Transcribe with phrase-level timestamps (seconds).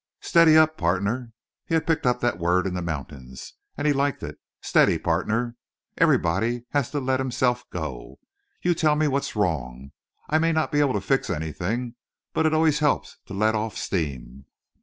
[0.21, 1.31] "Steady up, partner."
[1.67, 4.39] He had picked up that word in the mountains, and he liked it.
[4.59, 5.57] "Steady, partner.
[5.99, 8.17] Everybody has to let himself go.
[8.63, 9.91] You tell me what's wrong.
[10.27, 11.93] I may not be able to fix anything,
[12.33, 14.45] but it always helps to let off steam."